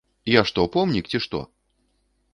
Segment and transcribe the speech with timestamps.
[0.35, 1.45] Я што, помнік, ці што?